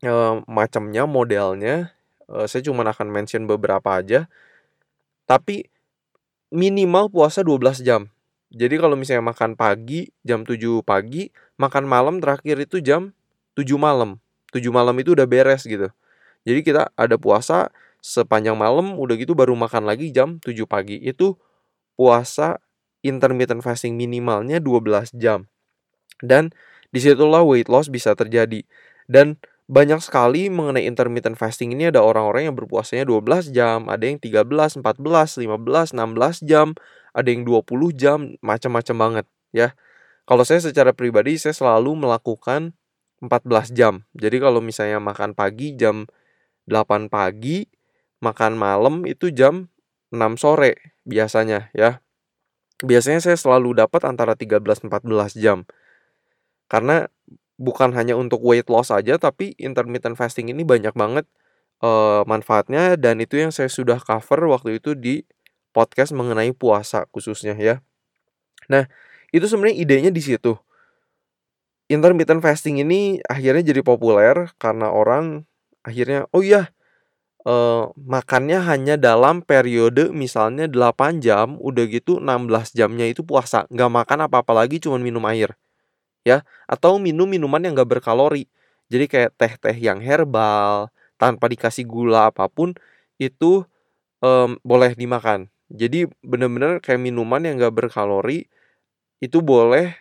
e, 0.00 0.12
macamnya, 0.46 1.04
modelnya. 1.04 1.92
E, 2.30 2.46
saya 2.46 2.64
cuma 2.64 2.86
akan 2.86 3.08
mention 3.10 3.44
beberapa 3.44 3.98
aja. 3.98 4.30
Tapi 5.28 5.68
minimal 6.54 7.12
puasa 7.12 7.44
12 7.44 7.82
jam. 7.84 8.08
Jadi 8.50 8.82
kalau 8.82 8.98
misalnya 8.98 9.22
makan 9.22 9.54
pagi 9.54 10.10
jam 10.26 10.42
7 10.42 10.82
pagi, 10.82 11.30
makan 11.60 11.84
malam 11.86 12.18
terakhir 12.18 12.58
itu 12.58 12.82
jam 12.82 13.14
7 13.54 13.78
malam. 13.78 14.18
7 14.50 14.62
malam 14.70 14.94
itu 14.98 15.14
udah 15.14 15.26
beres 15.26 15.66
gitu. 15.66 15.90
Jadi 16.46 16.60
kita 16.64 16.90
ada 16.96 17.16
puasa 17.20 17.68
sepanjang 18.00 18.56
malam 18.56 18.96
udah 18.96 19.14
gitu 19.18 19.36
baru 19.36 19.52
makan 19.54 19.84
lagi 19.84 20.10
jam 20.10 20.40
7 20.42 20.54
pagi. 20.64 20.98
Itu 21.00 21.36
puasa 21.94 22.60
intermittent 23.04 23.60
fasting 23.64 23.96
minimalnya 23.96 24.60
12 24.60 25.14
jam. 25.16 25.48
Dan 26.20 26.52
di 26.90 27.00
situlah 27.00 27.44
weight 27.44 27.70
loss 27.70 27.88
bisa 27.88 28.12
terjadi. 28.16 28.64
Dan 29.06 29.38
banyak 29.70 30.02
sekali 30.02 30.50
mengenai 30.50 30.82
intermittent 30.82 31.38
fasting 31.38 31.70
ini 31.70 31.94
ada 31.94 32.02
orang-orang 32.02 32.50
yang 32.50 32.56
berpuasanya 32.58 33.06
12 33.06 33.54
jam, 33.54 33.86
ada 33.86 34.02
yang 34.02 34.18
13, 34.18 34.82
14, 34.82 34.82
15, 34.82 35.94
16 35.94 36.42
jam, 36.42 36.74
ada 37.14 37.28
yang 37.30 37.46
20 37.46 37.94
jam, 37.94 38.34
macam-macam 38.42 38.96
banget 38.98 39.26
ya. 39.54 39.74
kalau 40.26 40.46
saya 40.46 40.62
secara 40.62 40.94
pribadi 40.94 41.38
saya 41.38 41.54
selalu 41.54 42.06
melakukan 42.06 42.74
14 43.20 43.76
jam. 43.76 44.04
Jadi 44.16 44.36
kalau 44.40 44.64
misalnya 44.64 44.98
makan 45.00 45.36
pagi 45.36 45.76
jam 45.76 46.08
8 46.68 47.12
pagi, 47.12 47.68
makan 48.24 48.56
malam 48.56 49.04
itu 49.04 49.28
jam 49.32 49.68
6 50.12 50.40
sore 50.40 50.96
biasanya 51.04 51.68
ya. 51.76 52.00
Biasanya 52.80 53.20
saya 53.20 53.36
selalu 53.36 53.76
dapat 53.76 54.08
antara 54.08 54.32
13-14 54.32 55.36
jam. 55.36 55.68
Karena 56.70 57.08
bukan 57.60 57.92
hanya 57.92 58.16
untuk 58.16 58.40
weight 58.40 58.72
loss 58.72 58.88
aja 58.88 59.20
tapi 59.20 59.52
intermittent 59.60 60.16
fasting 60.16 60.48
ini 60.48 60.64
banyak 60.64 60.96
banget 60.96 61.28
uh, 61.84 62.24
manfaatnya 62.24 62.96
dan 62.96 63.20
itu 63.20 63.36
yang 63.36 63.52
saya 63.52 63.68
sudah 63.68 64.00
cover 64.00 64.48
waktu 64.48 64.80
itu 64.80 64.96
di 64.96 65.28
podcast 65.76 66.16
mengenai 66.16 66.56
puasa 66.56 67.04
khususnya 67.12 67.52
ya. 67.60 67.84
Nah, 68.72 68.88
itu 69.30 69.44
sebenarnya 69.44 69.76
idenya 69.76 70.10
di 70.10 70.22
situ. 70.24 70.56
Intermittent 71.90 72.38
fasting 72.38 72.78
ini 72.86 73.18
akhirnya 73.26 73.66
jadi 73.74 73.82
populer 73.82 74.54
karena 74.62 74.94
orang 74.94 75.42
akhirnya 75.82 76.30
oh 76.30 76.38
iya 76.38 76.70
uh, 77.44 77.92
makannya 77.96 78.58
hanya 78.60 78.94
dalam 79.00 79.40
periode 79.44 80.12
misalnya 80.12 80.68
8 80.68 81.22
jam, 81.22 81.56
udah 81.60 81.84
gitu 81.88 82.18
16 82.20 82.76
jamnya 82.76 83.06
itu 83.08 83.24
puasa, 83.24 83.64
nggak 83.72 83.90
makan 83.90 84.18
apa-apa 84.28 84.52
lagi 84.64 84.82
cuma 84.82 85.00
minum 85.00 85.22
air. 85.28 85.54
Ya, 86.26 86.44
atau 86.68 87.00
minum 87.00 87.24
minuman 87.24 87.62
yang 87.64 87.72
nggak 87.76 88.00
berkalori. 88.00 88.44
Jadi 88.92 89.06
kayak 89.08 89.30
teh-teh 89.40 89.76
yang 89.76 90.02
herbal, 90.04 90.92
tanpa 91.16 91.48
dikasih 91.48 91.86
gula 91.88 92.28
apa 92.32 92.48
pun 92.50 92.74
itu 93.20 93.64
um, 94.24 94.56
boleh 94.64 94.92
dimakan. 94.96 95.48
Jadi 95.70 96.10
bener-bener 96.24 96.82
kayak 96.82 97.00
minuman 97.00 97.40
yang 97.46 97.56
nggak 97.60 97.72
berkalori 97.72 98.50
itu 99.22 99.38
boleh 99.44 99.94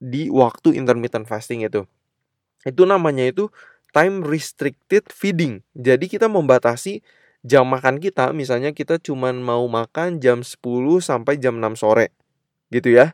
di 0.00 0.32
waktu 0.32 0.74
intermittent 0.74 1.28
fasting 1.28 1.62
itu. 1.62 1.84
Itu 2.64 2.88
namanya 2.88 3.28
itu 3.28 3.52
time 3.92 4.24
restricted 4.24 5.06
feeding. 5.12 5.60
Jadi 5.76 6.08
kita 6.08 6.26
membatasi 6.26 7.04
jam 7.44 7.68
makan 7.68 8.00
kita, 8.00 8.32
misalnya 8.32 8.72
kita 8.72 9.00
cuman 9.00 9.40
mau 9.40 9.64
makan 9.68 10.18
jam 10.18 10.40
10 10.40 11.00
sampai 11.00 11.36
jam 11.36 11.60
6 11.60 11.76
sore. 11.76 12.12
Gitu 12.72 12.96
ya. 12.96 13.12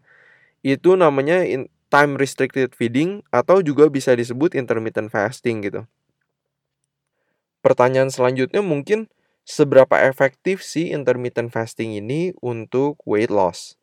Itu 0.63 0.99
namanya 0.99 1.43
time 1.91 2.19
restricted 2.19 2.75
feeding 2.75 3.23
atau 3.31 3.63
juga 3.63 3.87
bisa 3.87 4.15
disebut 4.15 4.59
intermittent 4.59 5.11
fasting 5.11 5.63
gitu. 5.63 5.87
Pertanyaan 7.63 8.15
selanjutnya 8.15 8.63
mungkin 8.63 9.11
seberapa 9.47 9.99
efektif 10.07 10.63
sih 10.63 10.91
intermittent 10.91 11.51
fasting 11.55 11.95
ini 11.99 12.35
untuk 12.43 12.99
weight 13.07 13.31
loss? 13.31 13.79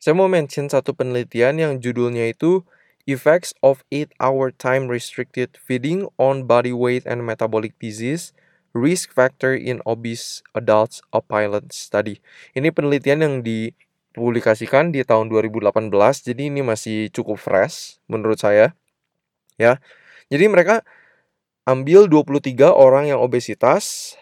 Saya 0.00 0.16
mau 0.16 0.32
mention 0.32 0.64
satu 0.64 0.96
penelitian 0.96 1.60
yang 1.60 1.72
judulnya 1.76 2.32
itu 2.32 2.64
Effects 3.04 3.52
of 3.60 3.84
8-Hour 3.92 4.48
Time 4.56 4.88
Restricted 4.88 5.60
Feeding 5.60 6.08
on 6.16 6.48
Body 6.48 6.72
Weight 6.72 7.04
and 7.04 7.20
Metabolic 7.28 7.76
Disease 7.76 8.32
Risk 8.72 9.12
Factor 9.12 9.52
in 9.52 9.84
Obese 9.84 10.40
Adults 10.56 11.04
a 11.12 11.20
Pilot 11.20 11.68
Study. 11.68 12.16
Ini 12.56 12.72
penelitian 12.72 13.20
yang 13.20 13.34
dipublikasikan 13.44 14.88
di 14.88 15.04
tahun 15.04 15.28
2018, 15.28 15.92
jadi 16.24 16.48
ini 16.48 16.64
masih 16.64 17.12
cukup 17.12 17.36
fresh 17.36 18.00
menurut 18.08 18.40
saya. 18.40 18.72
Ya. 19.60 19.84
Jadi 20.32 20.48
mereka 20.48 20.80
ambil 21.68 22.08
23 22.08 22.72
orang 22.72 23.12
yang 23.12 23.20
obesitas 23.20 24.16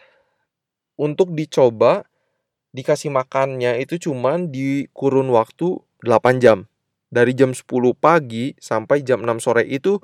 untuk 0.99 1.39
dicoba 1.39 2.08
dikasih 2.79 3.11
makannya 3.11 3.83
itu 3.83 3.99
cuman 3.99 4.55
di 4.55 4.87
kurun 4.95 5.35
waktu 5.35 5.83
8 6.07 6.39
jam. 6.39 6.71
Dari 7.11 7.35
jam 7.35 7.51
10 7.51 7.67
pagi 7.99 8.55
sampai 8.63 9.03
jam 9.03 9.27
6 9.27 9.43
sore 9.43 9.67
itu 9.67 9.99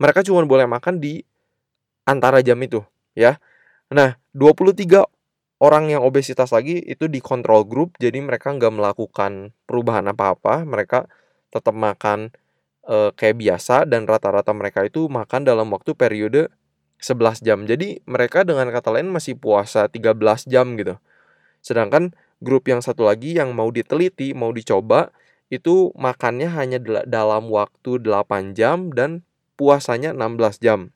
mereka 0.00 0.24
cuma 0.24 0.40
boleh 0.48 0.64
makan 0.64 0.96
di 0.96 1.20
antara 2.08 2.40
jam 2.40 2.56
itu, 2.64 2.80
ya. 3.12 3.36
Nah, 3.92 4.16
23 4.32 5.04
orang 5.60 5.92
yang 5.92 6.00
obesitas 6.00 6.56
lagi 6.56 6.80
itu 6.80 7.04
di 7.10 7.20
kontrol 7.20 7.68
grup, 7.68 8.00
jadi 8.00 8.16
mereka 8.24 8.54
nggak 8.56 8.72
melakukan 8.72 9.52
perubahan 9.68 10.08
apa-apa, 10.08 10.64
mereka 10.64 11.04
tetap 11.52 11.76
makan 11.76 12.32
e, 12.86 13.12
kayak 13.12 13.36
biasa 13.36 13.84
dan 13.84 14.08
rata-rata 14.08 14.56
mereka 14.56 14.86
itu 14.86 15.10
makan 15.10 15.44
dalam 15.44 15.68
waktu 15.74 15.92
periode 15.92 16.48
11 17.02 17.44
jam. 17.44 17.58
Jadi 17.68 18.00
mereka 18.08 18.46
dengan 18.46 18.72
kata 18.72 18.88
lain 18.94 19.12
masih 19.12 19.36
puasa 19.36 19.84
13 19.90 20.48
jam 20.48 20.78
gitu. 20.80 20.96
Sedangkan 21.60 22.16
grup 22.40 22.66
yang 22.66 22.80
satu 22.80 23.04
lagi 23.04 23.36
yang 23.36 23.52
mau 23.52 23.68
diteliti, 23.68 24.32
mau 24.32 24.50
dicoba, 24.50 25.12
itu 25.52 25.92
makannya 25.98 26.48
hanya 26.50 26.78
dalam 27.04 27.52
waktu 27.52 28.00
8 28.00 28.56
jam 28.56 28.90
dan 28.94 29.26
puasanya 29.60 30.16
16 30.16 30.62
jam. 30.62 30.94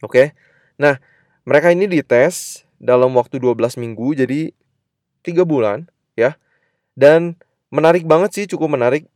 Oke. 0.00 0.32
Nah, 0.80 0.96
mereka 1.44 1.70
ini 1.74 1.86
dites 1.86 2.64
dalam 2.80 3.12
waktu 3.14 3.38
12 3.38 3.76
minggu 3.78 4.16
jadi 4.16 4.50
3 5.22 5.44
bulan 5.44 5.86
ya. 6.16 6.40
Dan 6.96 7.36
menarik 7.68 8.08
banget 8.08 8.30
sih, 8.34 8.46
cukup 8.48 8.76
menarik. 8.76 9.06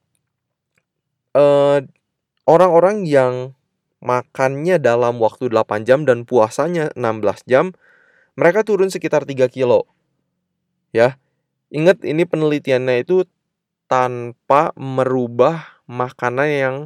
eh, 1.36 1.84
orang-orang 2.48 3.04
yang 3.04 3.52
makannya 4.00 4.80
dalam 4.80 5.20
waktu 5.20 5.52
8 5.52 5.84
jam 5.84 6.08
dan 6.08 6.24
puasanya 6.24 6.88
16 6.96 7.44
jam, 7.44 7.76
mereka 8.40 8.64
turun 8.64 8.88
sekitar 8.88 9.28
3 9.28 9.44
kilo 9.52 9.84
ya. 10.96 11.20
Ingat 11.68 12.00
ini 12.08 12.24
penelitiannya 12.24 13.04
itu 13.04 13.28
tanpa 13.84 14.72
merubah 14.80 15.84
makanan 15.84 16.48
yang 16.48 16.76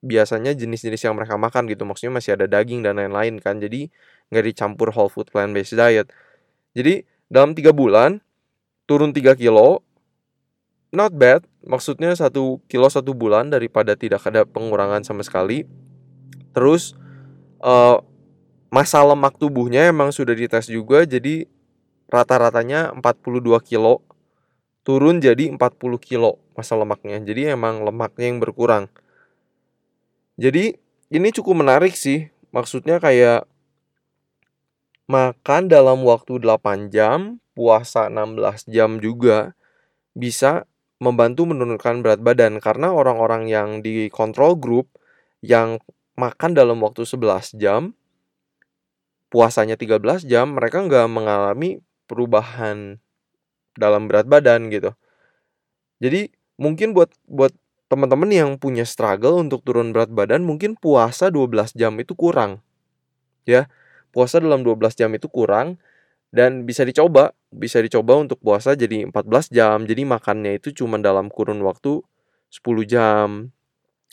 biasanya 0.00 0.56
jenis-jenis 0.56 1.04
yang 1.04 1.14
mereka 1.14 1.36
makan 1.36 1.68
gitu. 1.68 1.84
Maksudnya 1.84 2.16
masih 2.16 2.40
ada 2.40 2.48
daging 2.48 2.80
dan 2.80 2.96
lain-lain 2.96 3.36
kan. 3.44 3.60
Jadi 3.60 3.92
nggak 4.32 4.44
dicampur 4.48 4.88
whole 4.96 5.12
food 5.12 5.28
plant 5.28 5.52
based 5.52 5.76
diet. 5.76 6.08
Jadi 6.72 7.04
dalam 7.28 7.52
tiga 7.52 7.76
bulan 7.76 8.24
turun 8.86 9.10
3 9.10 9.34
kilo 9.34 9.82
not 10.94 11.10
bad 11.12 11.42
maksudnya 11.66 12.14
satu 12.14 12.62
kilo 12.70 12.86
satu 12.86 13.12
bulan 13.12 13.50
daripada 13.50 13.98
tidak 13.98 14.22
ada 14.24 14.46
pengurangan 14.46 15.02
sama 15.02 15.26
sekali 15.26 15.66
terus 16.54 16.94
uh, 17.60 17.98
masa 18.70 19.02
lemak 19.02 19.34
tubuhnya 19.36 19.90
emang 19.90 20.14
sudah 20.14 20.32
dites 20.38 20.70
juga 20.70 21.02
jadi 21.02 21.50
rata-ratanya 22.10 22.94
42 22.98 23.42
kilo 23.66 24.02
turun 24.86 25.18
jadi 25.18 25.50
40 25.50 25.58
kilo 25.98 26.38
masa 26.54 26.78
lemaknya. 26.78 27.18
Jadi 27.18 27.52
emang 27.52 27.82
lemaknya 27.82 28.30
yang 28.30 28.38
berkurang. 28.38 28.86
Jadi 30.38 30.78
ini 31.10 31.28
cukup 31.34 31.66
menarik 31.66 31.98
sih. 31.98 32.30
Maksudnya 32.54 33.02
kayak 33.02 33.44
makan 35.10 35.66
dalam 35.66 36.06
waktu 36.06 36.38
8 36.38 36.88
jam, 36.94 37.42
puasa 37.58 38.06
16 38.06 38.70
jam 38.70 39.02
juga 39.02 39.54
bisa 40.14 40.64
membantu 40.96 41.44
menurunkan 41.44 42.00
berat 42.00 42.20
badan 42.24 42.56
karena 42.56 42.88
orang-orang 42.88 43.52
yang 43.52 43.84
di 43.84 44.08
control 44.08 44.56
group 44.56 44.88
yang 45.44 45.76
makan 46.16 46.56
dalam 46.56 46.80
waktu 46.80 47.04
11 47.04 47.52
jam 47.60 47.92
puasanya 49.28 49.76
13 49.76 50.24
jam 50.24 50.56
mereka 50.56 50.80
nggak 50.80 51.04
mengalami 51.12 51.84
perubahan 52.06 52.98
dalam 53.76 54.08
berat 54.08 54.26
badan 54.26 54.72
gitu. 54.72 54.96
Jadi 56.00 56.32
mungkin 56.56 56.96
buat 56.96 57.12
buat 57.28 57.52
teman-teman 57.86 58.28
yang 58.32 58.50
punya 58.58 58.82
struggle 58.82 59.38
untuk 59.38 59.62
turun 59.62 59.94
berat 59.94 60.10
badan 60.10 60.42
mungkin 60.42 60.74
puasa 60.74 61.30
12 61.30 61.76
jam 61.76 61.94
itu 62.00 62.16
kurang. 62.18 62.64
Ya. 63.46 63.70
Puasa 64.10 64.40
dalam 64.40 64.64
12 64.64 64.96
jam 64.96 65.12
itu 65.12 65.28
kurang 65.28 65.76
dan 66.32 66.64
bisa 66.64 66.82
dicoba, 66.88 67.36
bisa 67.52 67.84
dicoba 67.84 68.16
untuk 68.16 68.40
puasa 68.40 68.72
jadi 68.72 69.04
14 69.06 69.52
jam. 69.52 69.84
Jadi 69.84 70.02
makannya 70.08 70.56
itu 70.56 70.72
cuma 70.72 70.96
dalam 70.96 71.28
kurun 71.28 71.60
waktu 71.62 72.00
10 72.48 72.88
jam. 72.88 73.52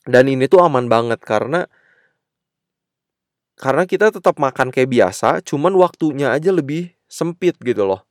Dan 0.03 0.27
ini 0.27 0.51
tuh 0.51 0.59
aman 0.59 0.91
banget 0.91 1.23
karena 1.23 1.65
karena 3.55 3.87
kita 3.87 4.11
tetap 4.11 4.41
makan 4.41 4.73
kayak 4.73 4.91
biasa, 4.91 5.39
cuman 5.45 5.77
waktunya 5.79 6.35
aja 6.35 6.51
lebih 6.51 6.91
sempit 7.13 7.53
gitu 7.61 7.85
loh. 7.85 8.01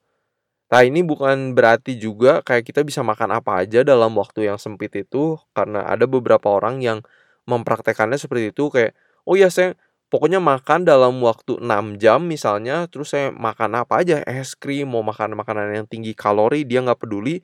Nah 0.70 0.86
ini 0.86 1.02
bukan 1.02 1.58
berarti 1.58 1.98
juga 1.98 2.40
kayak 2.46 2.64
kita 2.70 2.80
bisa 2.86 3.02
makan 3.02 3.34
apa 3.34 3.66
aja 3.66 3.82
dalam 3.82 4.14
waktu 4.14 4.46
yang 4.48 4.56
sempit 4.62 4.94
itu 4.94 5.36
karena 5.52 5.84
ada 5.84 6.06
beberapa 6.06 6.48
orang 6.48 6.80
yang 6.80 7.02
mempraktekannya 7.50 8.16
seperti 8.16 8.54
itu 8.54 8.70
kayak 8.70 8.94
oh 9.26 9.34
ya 9.34 9.50
saya 9.50 9.74
pokoknya 10.08 10.38
makan 10.38 10.86
dalam 10.86 11.18
waktu 11.20 11.58
6 11.58 12.00
jam 12.00 12.24
misalnya 12.24 12.86
terus 12.88 13.12
saya 13.12 13.34
makan 13.34 13.84
apa 13.84 14.00
aja 14.00 14.22
es 14.24 14.54
krim 14.56 14.88
mau 14.88 15.02
makan 15.02 15.34
makanan 15.36 15.76
yang 15.76 15.86
tinggi 15.90 16.14
kalori 16.14 16.62
dia 16.62 16.80
nggak 16.80 17.02
peduli. 17.02 17.42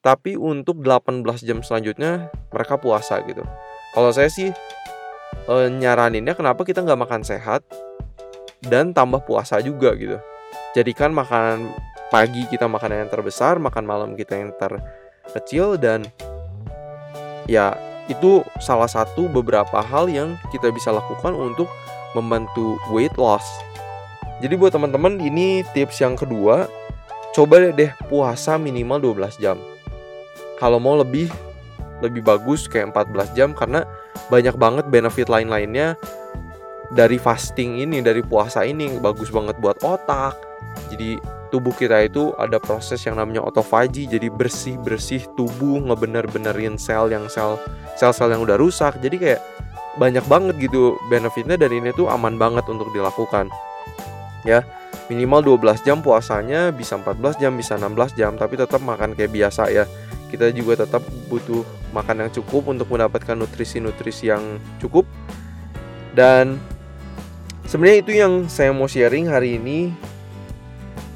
Tapi 0.00 0.32
untuk 0.32 0.80
18 0.80 1.20
jam 1.44 1.60
selanjutnya 1.60 2.32
mereka 2.48 2.80
puasa 2.80 3.20
gitu. 3.28 3.44
Kalau 3.92 4.08
saya 4.16 4.32
sih 4.32 4.48
e, 5.44 5.54
nyaraninnya 5.68 6.32
kenapa 6.32 6.64
kita 6.64 6.80
nggak 6.80 7.00
makan 7.04 7.20
sehat 7.20 7.60
dan 8.64 8.96
tambah 8.96 9.20
puasa 9.28 9.60
juga 9.60 9.92
gitu 10.00 10.16
jadikan 10.74 11.10
makanan 11.10 11.70
pagi 12.10 12.46
kita 12.50 12.66
makanan 12.66 13.06
yang 13.06 13.10
terbesar, 13.10 13.58
makan 13.62 13.86
malam 13.86 14.10
kita 14.18 14.38
yang 14.38 14.50
terkecil 14.58 15.78
dan 15.78 16.06
ya 17.46 17.74
itu 18.10 18.42
salah 18.58 18.90
satu 18.90 19.30
beberapa 19.30 19.78
hal 19.78 20.10
yang 20.10 20.34
kita 20.50 20.74
bisa 20.74 20.90
lakukan 20.90 21.30
untuk 21.30 21.70
membantu 22.18 22.74
weight 22.90 23.14
loss. 23.14 23.46
Jadi 24.42 24.58
buat 24.58 24.74
teman-teman 24.74 25.22
ini 25.22 25.62
tips 25.70 26.02
yang 26.02 26.18
kedua, 26.18 26.66
coba 27.30 27.70
deh 27.70 27.92
puasa 28.10 28.58
minimal 28.58 29.14
12 29.14 29.38
jam. 29.38 29.56
Kalau 30.58 30.82
mau 30.82 30.98
lebih 30.98 31.30
lebih 32.00 32.24
bagus 32.24 32.66
kayak 32.66 32.96
14 32.96 33.36
jam 33.36 33.52
karena 33.52 33.84
banyak 34.32 34.56
banget 34.56 34.88
benefit 34.88 35.28
lain-lainnya 35.30 35.94
dari 36.90 37.20
fasting 37.20 37.78
ini, 37.78 38.02
dari 38.02 38.24
puasa 38.24 38.66
ini 38.66 38.98
bagus 38.98 39.30
banget 39.30 39.54
buat 39.62 39.78
otak. 39.86 40.49
Jadi 40.90 41.22
tubuh 41.50 41.74
kita 41.74 42.02
itu 42.06 42.34
ada 42.38 42.58
proses 42.62 43.02
yang 43.06 43.18
namanya 43.18 43.42
autophagy. 43.46 44.06
Jadi 44.10 44.30
bersih 44.30 44.78
bersih 44.80 45.22
tubuh 45.34 45.82
ngebener-benerin 45.82 46.78
sel 46.78 47.10
yang 47.10 47.26
sel 47.30 47.58
sel-sel 47.98 48.30
yang 48.30 48.42
udah 48.42 48.58
rusak. 48.58 48.98
Jadi 48.98 49.16
kayak 49.18 49.40
banyak 49.98 50.22
banget 50.30 50.54
gitu 50.70 50.94
benefitnya 51.10 51.58
dan 51.58 51.70
ini 51.74 51.90
tuh 51.94 52.06
aman 52.06 52.38
banget 52.38 52.66
untuk 52.70 52.90
dilakukan. 52.94 53.50
Ya 54.46 54.64
minimal 55.10 55.58
12 55.58 55.82
jam 55.82 55.98
puasanya 55.98 56.70
bisa 56.70 56.94
14 56.94 57.42
jam 57.42 57.58
bisa 57.58 57.74
16 57.74 58.14
jam 58.14 58.38
tapi 58.38 58.54
tetap 58.54 58.78
makan 58.80 59.18
kayak 59.18 59.34
biasa 59.34 59.68
ya. 59.74 59.84
Kita 60.30 60.54
juga 60.54 60.86
tetap 60.86 61.02
butuh 61.26 61.66
makan 61.90 62.22
yang 62.22 62.30
cukup 62.30 62.70
untuk 62.70 62.86
mendapatkan 62.86 63.34
nutrisi-nutrisi 63.34 64.30
yang 64.30 64.62
cukup. 64.78 65.02
Dan 66.14 66.62
sebenarnya 67.66 67.98
itu 67.98 68.12
yang 68.14 68.46
saya 68.46 68.70
mau 68.70 68.86
sharing 68.86 69.26
hari 69.26 69.58
ini 69.58 69.90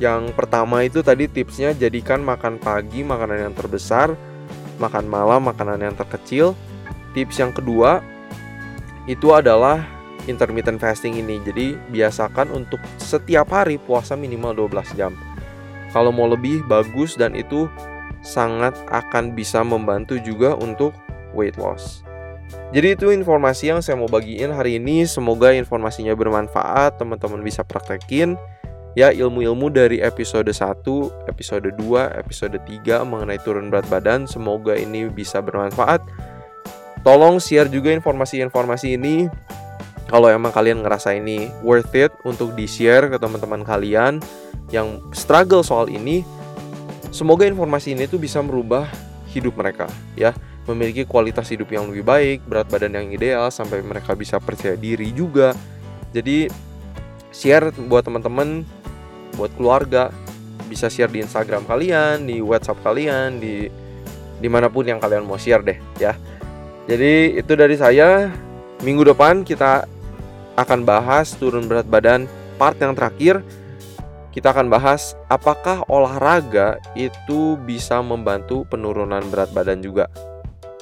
yang 0.02 0.35
pertama 0.35 0.83
itu 0.83 1.07
tadi 1.07 1.30
tipsnya 1.30 1.70
jadikan 1.70 2.18
makan 2.18 2.59
pagi 2.59 3.07
makanan 3.07 3.50
yang 3.50 3.54
terbesar, 3.54 4.18
makan 4.83 5.07
malam 5.07 5.46
makanan 5.46 5.78
yang 5.87 5.94
terkecil. 5.94 6.59
Tips 7.14 7.38
yang 7.38 7.54
kedua 7.54 8.02
itu 9.07 9.30
adalah 9.30 9.87
intermittent 10.26 10.83
fasting 10.83 11.14
ini. 11.14 11.38
Jadi 11.46 11.78
biasakan 11.94 12.50
untuk 12.50 12.83
setiap 12.98 13.54
hari 13.54 13.78
puasa 13.78 14.18
minimal 14.18 14.66
12 14.66 14.98
jam. 14.98 15.14
Kalau 15.94 16.11
mau 16.11 16.26
lebih 16.26 16.66
bagus 16.66 17.14
dan 17.14 17.38
itu 17.38 17.70
sangat 18.26 18.74
akan 18.90 19.38
bisa 19.38 19.62
membantu 19.62 20.18
juga 20.18 20.59
untuk 20.59 20.90
weight 21.38 21.54
loss. 21.54 22.02
Jadi 22.74 22.98
itu 22.98 23.14
informasi 23.14 23.70
yang 23.70 23.78
saya 23.78 23.94
mau 23.94 24.11
bagiin 24.11 24.50
hari 24.50 24.83
ini. 24.83 25.07
Semoga 25.07 25.54
informasinya 25.54 26.18
bermanfaat, 26.18 26.98
teman-teman 26.98 27.38
bisa 27.46 27.62
praktekin 27.62 28.35
ya 28.94 29.11
ilmu-ilmu 29.11 29.70
dari 29.70 29.98
episode 29.98 30.50
1, 30.50 31.30
episode 31.30 31.68
2, 31.74 31.78
episode 32.18 32.59
3 32.62 33.02
mengenai 33.02 33.38
turun 33.42 33.68
berat 33.68 33.87
badan. 33.90 34.26
Semoga 34.30 34.78
ini 34.78 35.11
bisa 35.11 35.42
bermanfaat. 35.42 36.02
Tolong 37.04 37.37
share 37.37 37.68
juga 37.68 37.92
informasi-informasi 37.92 38.96
ini 38.96 39.28
kalau 40.09 40.30
emang 40.30 40.54
kalian 40.54 40.80
ngerasa 40.80 41.12
ini 41.18 41.50
worth 41.61 41.92
it 41.92 42.14
untuk 42.24 42.54
di-share 42.57 43.11
ke 43.12 43.18
teman-teman 43.20 43.61
kalian 43.66 44.22
yang 44.72 45.02
struggle 45.12 45.61
soal 45.61 45.90
ini. 45.90 46.24
Semoga 47.12 47.46
informasi 47.46 47.94
ini 47.94 48.11
tuh 48.11 48.18
bisa 48.18 48.42
merubah 48.42 48.88
hidup 49.30 49.54
mereka 49.59 49.90
ya, 50.14 50.35
memiliki 50.66 51.07
kualitas 51.07 51.50
hidup 51.50 51.70
yang 51.70 51.90
lebih 51.90 52.07
baik, 52.07 52.38
berat 52.46 52.66
badan 52.70 52.94
yang 52.94 53.07
ideal 53.11 53.50
sampai 53.50 53.83
mereka 53.83 54.14
bisa 54.14 54.38
percaya 54.38 54.74
diri 54.74 55.11
juga. 55.14 55.54
Jadi 56.14 56.46
share 57.35 57.74
buat 57.90 58.07
teman-teman 58.07 58.62
buat 59.35 59.53
keluarga. 59.59 60.11
Bisa 60.64 60.88
share 60.88 61.12
di 61.12 61.20
Instagram 61.20 61.68
kalian 61.68 62.25
di 62.25 62.40
WhatsApp 62.40 62.81
kalian 62.83 63.38
di 63.38 63.68
di 64.40 64.49
mana 64.51 64.66
pun 64.73 64.83
yang 64.88 64.99
kalian 64.99 65.29
mau 65.29 65.38
share 65.38 65.62
deh 65.62 65.79
ya. 66.01 66.16
Jadi 66.88 67.38
itu 67.38 67.53
dari 67.55 67.77
saya. 67.79 68.33
Minggu 68.83 69.07
depan 69.07 69.47
kita 69.47 69.87
akan 70.61 70.85
bahas 70.85 71.33
turun 71.40 71.64
berat 71.64 71.88
badan 71.88 72.29
part 72.61 72.77
yang 72.81 72.92
terakhir. 72.92 73.40
Kita 74.35 74.51
akan 74.51 74.66
bahas 74.66 75.14
apakah 75.31 75.87
olahraga 75.87 76.83
itu 76.99 77.55
bisa 77.62 78.03
membantu 78.03 78.66
penurunan 78.66 79.23
berat 79.31 79.55
badan 79.55 79.79
juga. 79.79 80.11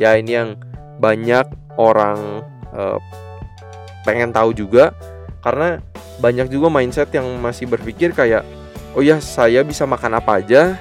Ya 0.01 0.17
ini 0.17 0.33
yang 0.35 0.57
banyak 0.97 1.47
orang 1.77 2.43
uh, 2.73 2.97
pengen 4.09 4.33
tahu 4.33 4.57
juga 4.57 4.97
karena 5.42 5.83
banyak 6.22 6.48
juga 6.48 6.70
mindset 6.70 7.11
yang 7.11 7.26
masih 7.42 7.66
berpikir 7.66 8.14
kayak 8.14 8.46
oh 8.94 9.02
ya 9.02 9.18
saya 9.18 9.66
bisa 9.66 9.83
makan 9.85 10.22
apa 10.22 10.38
aja 10.38 10.78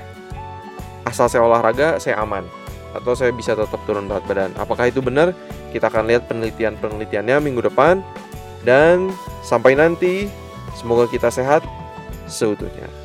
asal 1.09 1.27
saya 1.27 1.43
olahraga 1.43 1.97
saya 1.97 2.21
aman. 2.21 2.45
Atau 2.91 3.15
saya 3.15 3.31
bisa 3.31 3.55
tetap 3.55 3.79
turun 3.87 4.11
berat 4.11 4.27
badan. 4.27 4.51
Apakah 4.59 4.91
itu 4.91 4.99
benar? 4.99 5.31
Kita 5.71 5.87
akan 5.87 6.11
lihat 6.11 6.27
penelitian 6.27 6.75
penelitiannya 6.75 7.39
minggu 7.39 7.63
depan. 7.71 8.03
Dan 8.67 9.15
sampai 9.47 9.79
nanti 9.79 10.27
semoga 10.75 11.07
kita 11.07 11.31
sehat 11.31 11.63
seutuhnya 12.27 13.00